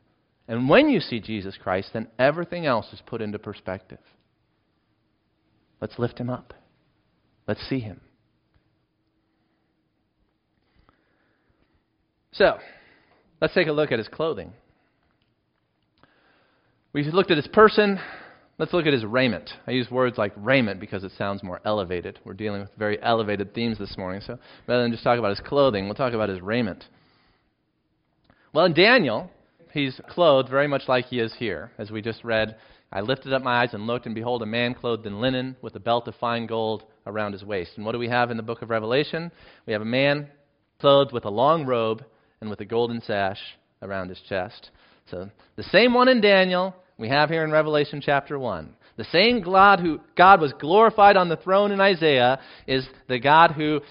[0.52, 4.02] And when you see Jesus Christ, then everything else is put into perspective.
[5.80, 6.54] Let's lift him up.
[7.48, 8.02] Let's see him.
[12.34, 12.58] So,
[13.40, 14.52] let's take a look at his clothing.
[16.92, 17.98] We've looked at his person.
[18.58, 19.50] Let's look at his raiment.
[19.66, 22.20] I use words like raiment because it sounds more elevated.
[22.26, 24.20] We're dealing with very elevated themes this morning.
[24.28, 24.38] So
[24.68, 26.84] rather than just talk about his clothing, we'll talk about his raiment.
[28.54, 29.32] Well, in Daniel,
[29.74, 31.72] he's clothed very much like he is here.
[31.78, 32.56] As we just read,
[32.92, 35.76] I lifted up my eyes and looked, and behold, a man clothed in linen with
[35.76, 37.72] a belt of fine gold around his waist.
[37.76, 39.32] And what do we have in the book of Revelation?
[39.66, 40.28] We have a man
[40.80, 42.04] clothed with a long robe
[42.42, 43.40] and with a golden sash
[43.82, 44.72] around his chest.
[45.10, 48.76] So the same one in Daniel we have here in Revelation chapter 1.
[48.98, 53.52] The same God who God was glorified on the throne in Isaiah is the God
[53.52, 53.82] who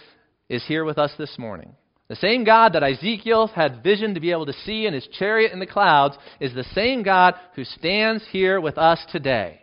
[0.49, 1.75] is here with us this morning.
[2.11, 5.53] The same God that Ezekiel had vision to be able to see in his chariot
[5.53, 9.63] in the clouds is the same God who stands here with us today.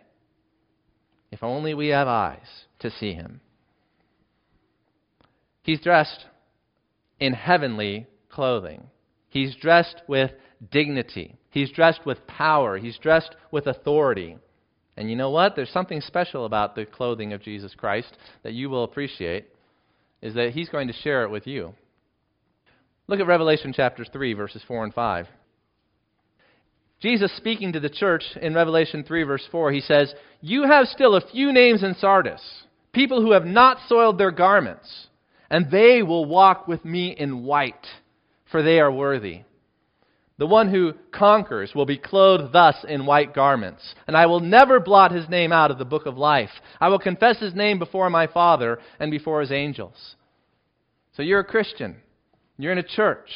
[1.30, 3.42] If only we have eyes to see him.
[5.62, 6.24] He's dressed
[7.20, 8.84] in heavenly clothing.
[9.28, 10.30] He's dressed with
[10.70, 11.36] dignity.
[11.50, 12.78] He's dressed with power.
[12.78, 14.38] He's dressed with authority.
[14.96, 15.54] And you know what?
[15.54, 19.48] There's something special about the clothing of Jesus Christ that you will appreciate
[20.22, 21.74] is that he's going to share it with you.
[23.08, 25.26] Look at Revelation chapter 3, verses 4 and 5.
[27.00, 31.14] Jesus speaking to the church in Revelation 3, verse 4, he says, You have still
[31.14, 32.42] a few names in Sardis,
[32.92, 35.06] people who have not soiled their garments,
[35.48, 37.86] and they will walk with me in white,
[38.50, 39.42] for they are worthy.
[40.36, 44.80] The one who conquers will be clothed thus in white garments, and I will never
[44.80, 46.50] blot his name out of the book of life.
[46.78, 50.16] I will confess his name before my Father and before his angels.
[51.16, 51.96] So you're a Christian.
[52.58, 53.30] You're in a church.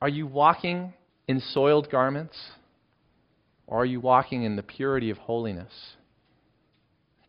[0.00, 0.92] Are you walking
[1.26, 2.36] in soiled garments?
[3.66, 5.72] Or are you walking in the purity of holiness?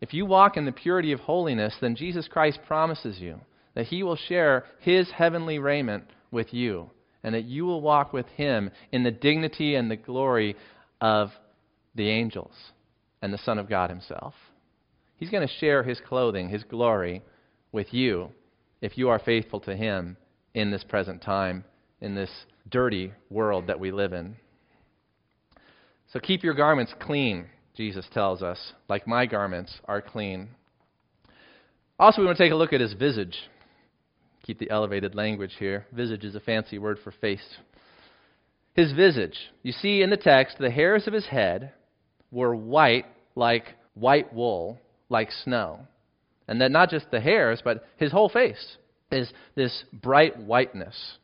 [0.01, 3.39] If you walk in the purity of holiness, then Jesus Christ promises you
[3.75, 6.89] that he will share his heavenly raiment with you
[7.23, 10.57] and that you will walk with him in the dignity and the glory
[10.99, 11.29] of
[11.95, 12.53] the angels
[13.21, 14.33] and the Son of God himself.
[15.15, 17.23] He's going to share his clothing, his glory,
[17.71, 18.29] with you
[18.81, 20.17] if you are faithful to him
[20.55, 21.63] in this present time,
[22.01, 22.31] in this
[22.71, 24.35] dirty world that we live in.
[26.11, 30.49] So keep your garments clean, Jesus tells us, like my garments are clean.
[31.99, 33.37] Also, we want to take a look at his visage.
[34.43, 35.85] Keep the elevated language here.
[35.91, 37.57] Visage is a fancy word for face.
[38.73, 39.37] His visage.
[39.61, 41.73] You see in the text, the hairs of his head
[42.31, 45.79] were white like white wool, like snow.
[46.47, 48.77] And then not just the hairs, but his whole face
[49.11, 51.17] is this bright whiteness.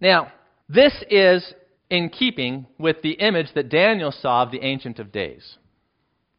[0.00, 0.32] Now,
[0.68, 1.54] this is
[1.90, 5.58] in keeping with the image that Daniel saw of the Ancient of Days.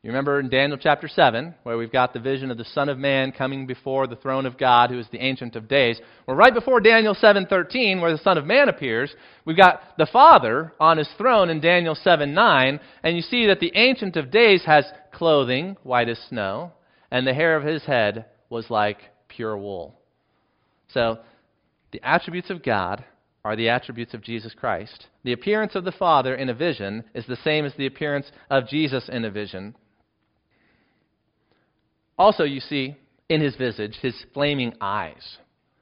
[0.01, 2.97] You remember in Daniel chapter 7, where we've got the vision of the Son of
[2.97, 6.01] Man coming before the throne of God, who is the Ancient of Days.
[6.27, 10.73] Well, right before Daniel 7.13, where the Son of Man appears, we've got the Father
[10.77, 14.83] on his throne in Daniel 7.9, and you see that the Ancient of Days has
[15.13, 16.73] clothing, white as snow,
[17.09, 18.97] and the hair of his head was like
[19.35, 19.95] pure wool.
[20.89, 21.19] So,
[21.91, 23.03] the attributes of God
[23.45, 25.07] are the attributes of Jesus Christ.
[25.23, 28.67] The appearance of the Father in a vision is the same as the appearance of
[28.67, 29.75] Jesus in a vision.
[32.17, 32.95] Also, you see
[33.29, 35.37] in his visage his flaming eyes.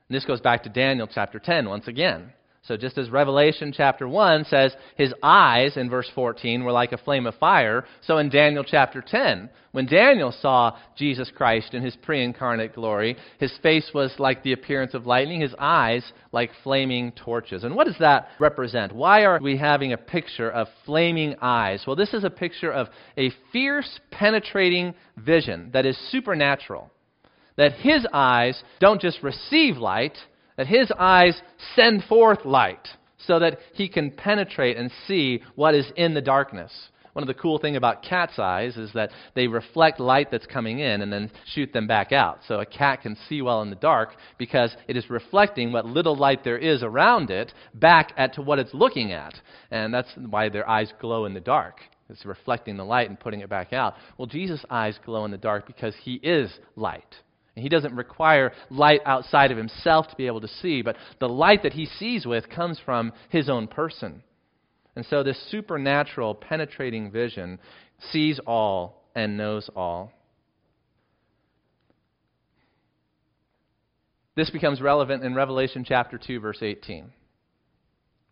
[0.10, 2.34] And this goes back to Daniel chapter 10 once again.
[2.72, 6.98] So, just as Revelation chapter 1 says his eyes in verse 14 were like a
[6.98, 11.98] flame of fire, so in Daniel chapter 10, when Daniel saw Jesus Christ in his
[11.98, 17.12] pre incarnate glory, his face was like the appearance of lightning, his eyes like flaming
[17.12, 17.66] torches.
[17.66, 18.96] And what does that represent?
[18.96, 21.84] Why are we having a picture of flaming eyes?
[21.86, 26.90] Well, this is a picture of a fierce, penetrating vision that is supernatural.
[27.58, 30.18] That his eyes don't just receive light,
[30.62, 31.42] that his eyes
[31.76, 32.88] send forth light.
[33.28, 36.72] so that he can penetrate and see what is in the darkness.
[37.14, 40.80] One of the cool things about cat's eyes is that they reflect light that's coming
[40.80, 42.40] in and then shoot them back out.
[42.48, 46.16] So a cat can see well in the dark because it is reflecting what little
[46.16, 49.34] light there is around it back at to what it's looking at.
[49.72, 51.80] And that's why their eyes glow in the dark.
[52.10, 53.96] It's reflecting the light and putting it back out.
[54.18, 57.16] Well, Jesus' eyes glow in the dark because he is light.
[57.56, 61.28] And he doesn't require light outside of himself to be able to see, but the
[61.28, 64.24] light that he sees with comes from his own person.
[64.96, 67.60] And so this supernatural, penetrating vision
[68.12, 70.12] sees all and knows all.
[74.36, 77.12] This becomes relevant in Revelation chapter 2, verse 18,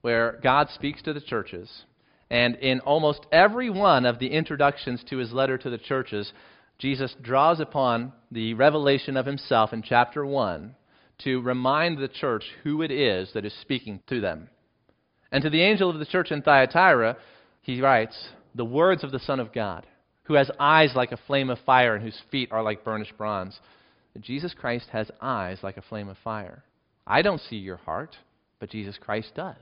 [0.02, 1.70] where God speaks to the churches.
[2.30, 6.32] And in almost every one of the introductions to his letter to the churches,
[6.80, 10.76] Jesus draws upon the revelation of himself in chapter 1
[11.20, 14.50] to remind the church who it is that is speaking to them.
[15.32, 17.18] And to the angel of the church in Thyatira,
[17.62, 19.86] he writes, The words of the Son of God,
[20.24, 23.60] who has eyes like a flame of fire and whose feet are like burnished bronze.
[24.22, 26.64] Jesus Christ has eyes like a flame of fire.
[27.06, 28.16] I don't see your heart,
[28.60, 29.56] but Jesus Christ does.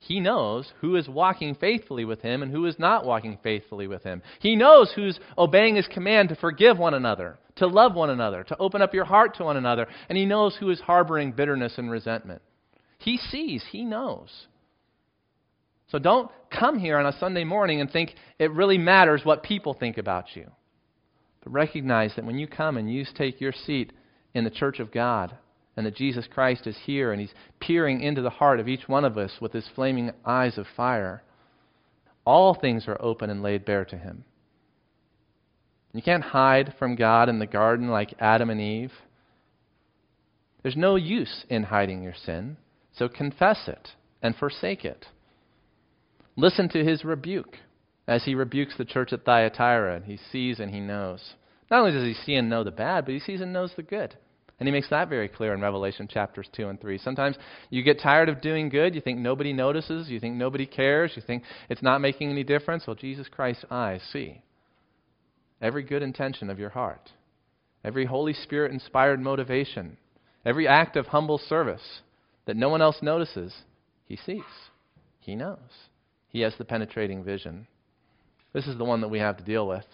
[0.00, 4.02] He knows who is walking faithfully with him and who is not walking faithfully with
[4.02, 4.22] him.
[4.40, 8.56] He knows who's obeying his command to forgive one another, to love one another, to
[8.58, 11.90] open up your heart to one another, and he knows who is harboring bitterness and
[11.90, 12.40] resentment.
[12.98, 14.46] He sees, he knows.
[15.90, 19.74] So don't come here on a Sunday morning and think it really matters what people
[19.74, 20.50] think about you.
[21.44, 23.92] But recognize that when you come and you take your seat
[24.34, 25.36] in the church of God,
[25.80, 29.06] and that Jesus Christ is here and he's peering into the heart of each one
[29.06, 31.22] of us with his flaming eyes of fire,
[32.26, 34.24] all things are open and laid bare to him.
[35.94, 38.92] You can't hide from God in the garden like Adam and Eve.
[40.62, 42.58] There's no use in hiding your sin,
[42.92, 45.06] so confess it and forsake it.
[46.36, 47.56] Listen to his rebuke
[48.06, 51.36] as he rebukes the church at Thyatira, he sees and he knows.
[51.70, 53.82] Not only does he see and know the bad, but he sees and knows the
[53.82, 54.16] good.
[54.60, 56.98] And he makes that very clear in Revelation chapters 2 and 3.
[56.98, 57.36] Sometimes
[57.70, 58.94] you get tired of doing good.
[58.94, 60.10] You think nobody notices.
[60.10, 61.12] You think nobody cares.
[61.16, 62.86] You think it's not making any difference.
[62.86, 64.42] Well, Jesus Christ's eyes see
[65.62, 67.10] every good intention of your heart,
[67.84, 69.96] every Holy Spirit inspired motivation,
[70.44, 72.00] every act of humble service
[72.46, 73.54] that no one else notices.
[74.04, 74.42] He sees,
[75.20, 75.58] he knows.
[76.28, 77.66] He has the penetrating vision.
[78.52, 79.84] This is the one that we have to deal with.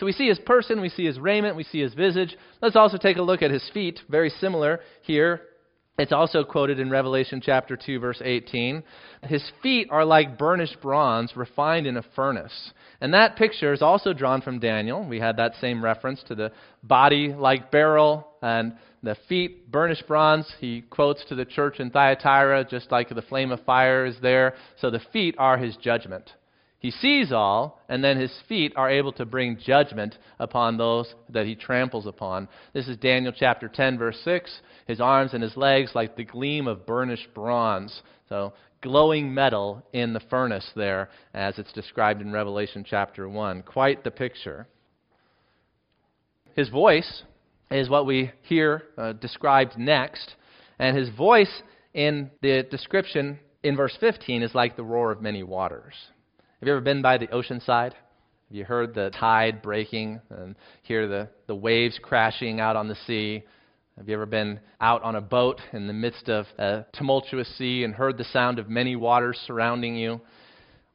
[0.00, 2.34] So we see his person, we see his raiment, we see his visage.
[2.62, 4.00] Let's also take a look at his feet.
[4.08, 5.42] Very similar here.
[5.98, 8.82] It's also quoted in Revelation chapter 2, verse 18.
[9.24, 12.72] His feet are like burnished bronze refined in a furnace.
[13.02, 15.06] And that picture is also drawn from Daniel.
[15.06, 16.50] We had that same reference to the
[16.82, 20.50] body like beryl and the feet burnished bronze.
[20.60, 24.54] He quotes to the church in Thyatira, just like the flame of fire is there.
[24.80, 26.30] So the feet are his judgment.
[26.80, 31.44] He sees all, and then his feet are able to bring judgment upon those that
[31.44, 32.48] he tramples upon.
[32.72, 34.50] This is Daniel chapter 10, verse 6.
[34.86, 38.00] His arms and his legs like the gleam of burnished bronze.
[38.30, 43.62] So glowing metal in the furnace there, as it's described in Revelation chapter 1.
[43.64, 44.66] Quite the picture.
[46.56, 47.24] His voice
[47.70, 50.34] is what we hear uh, described next.
[50.78, 51.62] And his voice
[51.92, 55.94] in the description in verse 15 is like the roar of many waters.
[56.60, 57.94] Have you ever been by the ocean side?
[57.94, 62.98] Have you heard the tide breaking and hear the, the waves crashing out on the
[63.06, 63.44] sea?
[63.96, 67.82] Have you ever been out on a boat in the midst of a tumultuous sea
[67.84, 70.20] and heard the sound of many waters surrounding you?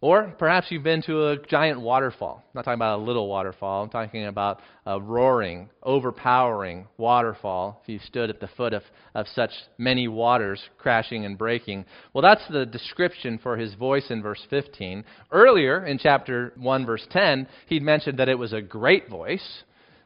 [0.06, 2.44] Or perhaps you've been to a giant waterfall.
[2.46, 3.82] I'm not talking about a little waterfall.
[3.82, 7.82] I'm talking about a roaring, overpowering waterfall.
[7.82, 8.84] If you stood at the foot of,
[9.16, 9.50] of such
[9.80, 11.86] many waters crashing and breaking.
[12.14, 15.04] Well, that's the description for his voice in verse 15.
[15.32, 19.64] Earlier in chapter 1, verse 10, he'd mentioned that it was a great voice.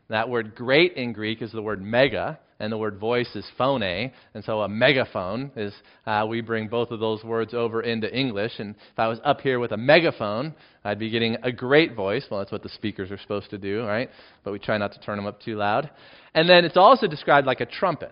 [0.07, 3.81] That word great in Greek is the word mega and the word voice is phone.
[3.81, 4.11] And
[4.43, 5.73] so a megaphone is,
[6.05, 8.53] uh, we bring both of those words over into English.
[8.59, 10.53] And if I was up here with a megaphone,
[10.83, 12.25] I'd be getting a great voice.
[12.29, 14.09] Well, that's what the speakers are supposed to do, right?
[14.43, 15.89] But we try not to turn them up too loud.
[16.33, 18.11] And then it's also described like a trumpet.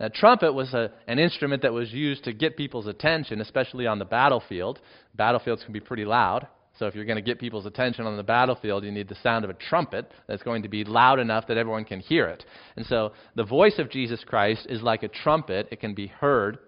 [0.00, 3.98] A trumpet was a, an instrument that was used to get people's attention, especially on
[3.98, 4.78] the battlefield.
[5.16, 6.46] Battlefields can be pretty loud.
[6.78, 9.44] So if you're going to get people's attention on the battlefield, you need the sound
[9.44, 12.44] of a trumpet that's going to be loud enough that everyone can hear it.
[12.76, 15.68] And so the voice of Jesus Christ is like a trumpet.
[15.72, 16.58] It can be heard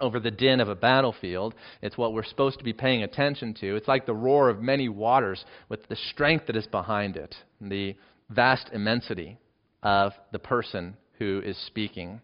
[0.00, 1.54] over the din of a battlefield.
[1.82, 3.76] It's what we're supposed to be paying attention to.
[3.76, 7.94] It's like the roar of many waters with the strength that is behind it, the
[8.30, 9.38] vast immensity
[9.82, 12.20] of the person who is speaking.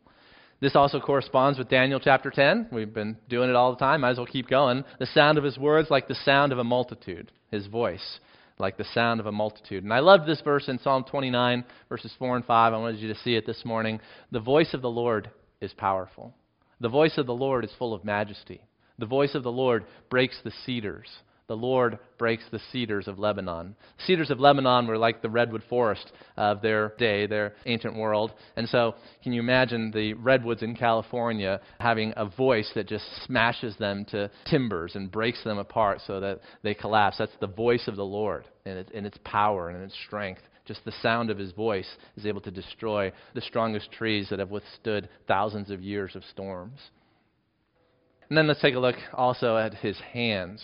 [0.60, 2.68] This also corresponds with Daniel chapter 10.
[2.72, 4.00] We've been doing it all the time.
[4.00, 4.84] Might as well keep going.
[4.98, 8.18] The sound of his words like the sound of a multitude, his voice
[8.58, 9.84] like the sound of a multitude.
[9.84, 12.72] And I love this verse in Psalm 29, verses 4 and 5.
[12.72, 14.00] I wanted you to see it this morning.
[14.32, 15.30] The voice of the Lord
[15.60, 16.34] is powerful.
[16.80, 18.60] The voice of the Lord is full of majesty.
[18.98, 21.08] The voice of the Lord breaks the cedars
[21.48, 23.74] the Lord breaks the cedars of Lebanon.
[24.06, 28.32] Cedars of Lebanon were like the redwood forest of their day, their ancient world.
[28.56, 33.74] And so, can you imagine the redwoods in California having a voice that just smashes
[33.78, 37.16] them to timbers and breaks them apart so that they collapse?
[37.18, 40.42] That's the voice of the Lord and, it, its power and its strength.
[40.66, 41.88] Just the sound of his voice
[42.18, 46.78] is able to destroy the strongest trees that have withstood thousands of years of storms.
[48.28, 50.62] And then let's take a look also at his hands.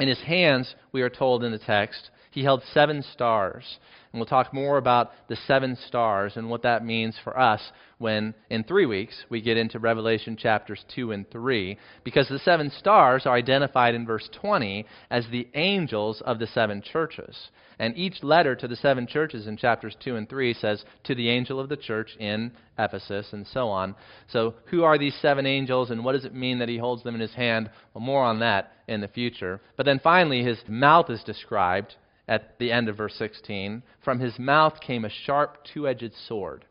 [0.00, 3.78] In his hands, we are told in the text, he held seven stars.
[4.12, 7.60] And we'll talk more about the seven stars and what that means for us
[7.98, 12.70] when, in three weeks, we get into Revelation chapters 2 and 3, because the seven
[12.70, 17.36] stars are identified in verse 20 as the angels of the seven churches.
[17.80, 21.28] And each letter to the seven churches in chapters 2 and 3 says, To the
[21.28, 23.96] angel of the church in Ephesus, and so on.
[24.28, 27.16] So, who are these seven angels, and what does it mean that he holds them
[27.16, 27.68] in his hand?
[27.94, 29.60] Well, more on that in the future.
[29.76, 31.96] But then finally, his mouth is described
[32.28, 33.82] at the end of verse 16.
[34.04, 36.64] From his mouth came a sharp, two edged sword.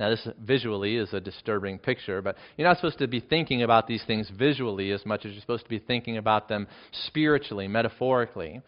[0.00, 3.86] Now, this visually is a disturbing picture, but you're not supposed to be thinking about
[3.86, 6.66] these things visually as much as you're supposed to be thinking about them
[7.06, 8.62] spiritually, metaphorically.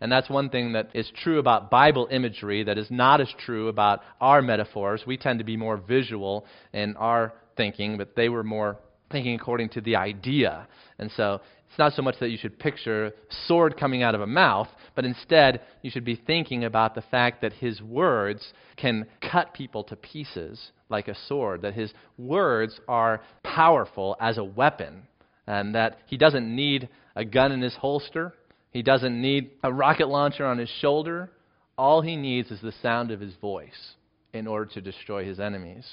[0.00, 3.68] And that's one thing that is true about Bible imagery that is not as true
[3.68, 5.02] about our metaphors.
[5.06, 8.78] We tend to be more visual in our thinking, but they were more
[9.10, 10.68] thinking according to the idea.
[10.98, 13.12] And so it's not so much that you should picture
[13.46, 17.42] sword coming out of a mouth, but instead you should be thinking about the fact
[17.42, 23.20] that his words can cut people to pieces like a sword, that his words are
[23.44, 25.02] powerful as a weapon,
[25.46, 28.34] and that he doesn't need a gun in his holster,
[28.70, 31.30] he doesn't need a rocket launcher on his shoulder.
[31.76, 33.94] All he needs is the sound of his voice
[34.32, 35.86] in order to destroy his enemies.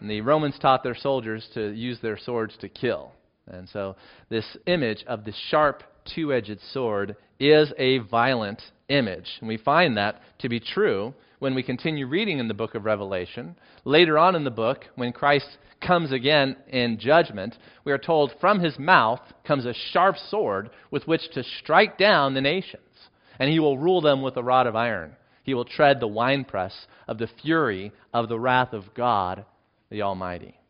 [0.00, 3.12] And the Romans taught their soldiers to use their swords to kill.
[3.50, 3.96] And so,
[4.28, 5.82] this image of the sharp,
[6.14, 9.28] two edged sword is a violent image.
[9.40, 12.84] And we find that to be true when we continue reading in the book of
[12.84, 13.56] Revelation.
[13.84, 18.60] Later on in the book, when Christ comes again in judgment, we are told from
[18.60, 22.82] his mouth comes a sharp sword with which to strike down the nations.
[23.40, 25.16] And he will rule them with a rod of iron.
[25.42, 29.44] He will tread the winepress of the fury of the wrath of God,
[29.90, 30.61] the Almighty.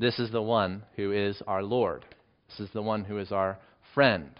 [0.00, 2.06] This is the one who is our Lord.
[2.48, 3.58] This is the one who is our
[3.94, 4.30] friend.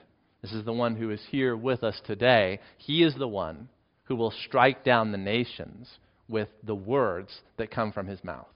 [0.40, 2.60] This is the one who is here with us today.
[2.78, 3.68] He is the one
[4.04, 5.98] who will strike down the nations
[6.30, 8.48] with the words that come from his mouth.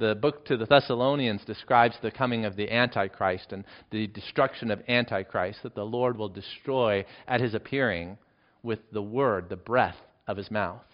[0.00, 4.82] The book to the Thessalonians describes the coming of the Antichrist and the destruction of
[4.88, 8.18] Antichrist that the Lord will destroy at his appearing
[8.64, 9.96] with the word, the breath
[10.26, 10.84] of his mouth.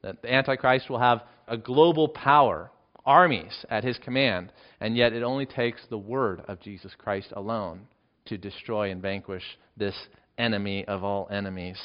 [0.00, 2.70] That the Antichrist will have a global power
[3.06, 7.86] armies at his command, and yet it only takes the word of Jesus Christ alone
[8.26, 9.44] to destroy and vanquish
[9.76, 9.94] this
[10.38, 11.78] enemy of all enemies.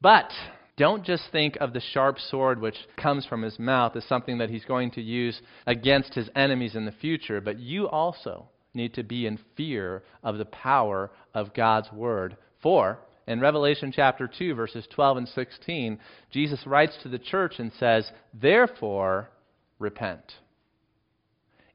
[0.00, 0.30] But
[0.76, 4.50] don't just think of the sharp sword which comes from his mouth as something that
[4.50, 9.02] he's going to use against his enemies in the future, but you also need to
[9.02, 12.36] be in fear of the power of God's word.
[12.62, 15.98] For in Revelation chapter 2, verses 12 and 16,
[16.30, 19.28] Jesus writes to the church and says, Therefore,
[19.78, 20.32] repent.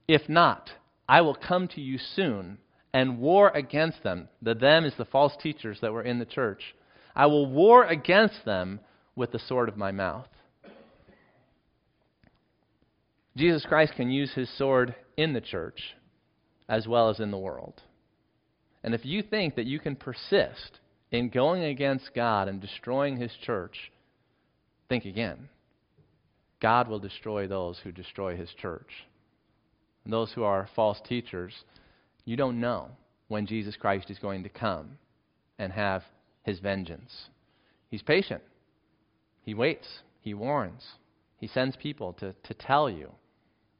[0.08, 0.72] If not,
[1.08, 2.58] I will come to you soon
[2.92, 4.30] and war against them.
[4.42, 6.76] The them is the false teachers that were in the church.
[7.16, 8.80] I will war against them
[9.16, 10.28] with the sword of my mouth.
[13.38, 15.80] Jesus Christ can use his sword in the church
[16.68, 17.80] as well as in the world.
[18.84, 20.80] And if you think that you can persist
[21.14, 23.92] in going against God and destroying His church,
[24.90, 25.48] think again.
[26.60, 28.90] God will destroy those who destroy His church.
[30.04, 31.54] And those who are false teachers,
[32.26, 32.90] you don't know
[33.28, 34.98] when Jesus Christ is going to come
[35.60, 36.04] and have
[36.42, 37.30] His vengeance.
[37.92, 38.42] He's patient,
[39.44, 39.88] He waits,
[40.20, 40.84] He warns,
[41.38, 43.12] He sends people to, to tell you.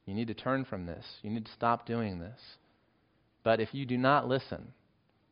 [0.06, 1.04] You need to turn from this.
[1.22, 2.38] You need to stop doing this.
[3.42, 4.68] But if you do not listen,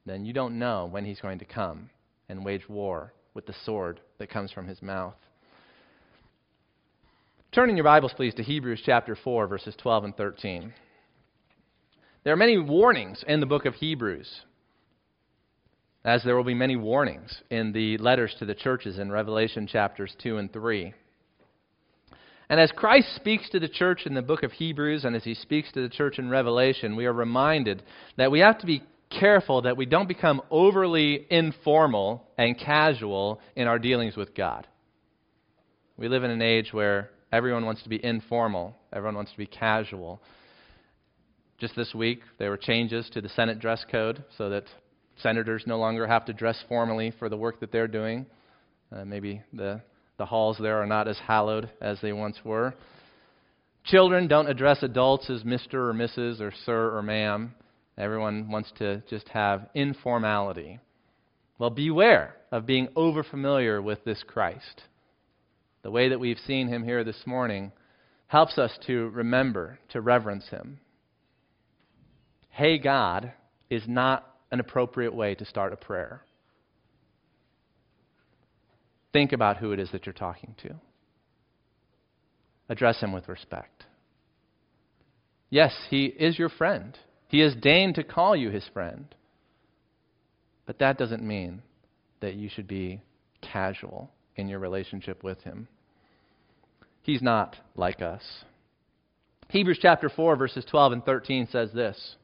[0.04, 1.90] then you don't know when he's going to come
[2.28, 5.14] and wage war with the sword that comes from his mouth.
[7.52, 10.72] Turn in your Bibles, please, to Hebrews chapter 4, verses 12 and 13.
[12.24, 14.42] There are many warnings in the book of Hebrews,
[16.04, 20.14] as there will be many warnings in the letters to the churches in Revelation chapters
[20.22, 20.94] 2 and 3.
[22.48, 25.34] And as Christ speaks to the church in the book of Hebrews and as he
[25.34, 27.82] speaks to the church in Revelation, we are reminded
[28.16, 28.82] that we have to be
[29.18, 34.66] careful that we don't become overly informal and casual in our dealings with God.
[35.96, 39.46] We live in an age where everyone wants to be informal, everyone wants to be
[39.46, 40.20] casual.
[41.58, 44.64] Just this week, there were changes to the Senate dress code so that
[45.22, 48.26] senators no longer have to dress formally for the work that they're doing.
[48.90, 49.80] Uh, maybe the
[50.18, 52.74] the halls there are not as hallowed as they once were.
[53.84, 55.74] Children don't address adults as Mr.
[55.74, 56.40] or Mrs.
[56.40, 57.54] or Sir or Ma'am.
[57.98, 60.78] Everyone wants to just have informality.
[61.58, 64.82] Well, beware of being overfamiliar with this Christ.
[65.82, 67.72] The way that we've seen him here this morning
[68.26, 70.80] helps us to remember, to reverence him.
[72.48, 73.32] Hey, God
[73.68, 76.22] is not an appropriate way to start a prayer.
[79.12, 80.74] Think about who it is that you're talking to.
[82.68, 83.84] Address him with respect.
[85.50, 86.96] Yes, he is your friend.
[87.32, 89.06] He has deigned to call you his friend.
[90.66, 91.62] But that doesn't mean
[92.20, 93.00] that you should be
[93.40, 95.66] casual in your relationship with him.
[97.02, 98.22] He's not like us.
[99.48, 102.16] Hebrews chapter 4, verses 12 and 13 says this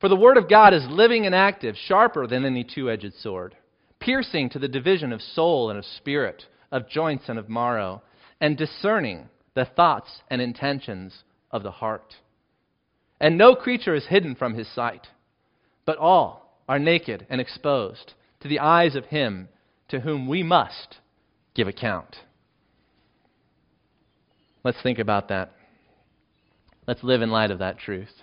[0.00, 3.56] For the word of God is living and active, sharper than any two edged sword
[4.00, 8.02] piercing to the division of soul and of spirit, of joints and of marrow,
[8.40, 12.14] and discerning the thoughts and intentions of the heart.
[13.20, 15.08] And no creature is hidden from his sight,
[15.84, 19.48] but all are naked and exposed to the eyes of him
[19.88, 20.96] to whom we must
[21.54, 22.16] give account.
[24.64, 25.52] Let's think about that.
[26.86, 28.22] Let's live in light of that truth.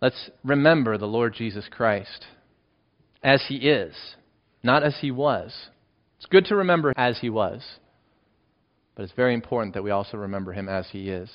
[0.00, 2.26] Let's remember the Lord Jesus Christ
[3.22, 3.94] as he is
[4.64, 5.68] not as he was.
[6.16, 7.62] It's good to remember as he was,
[8.96, 11.30] but it's very important that we also remember him as he is.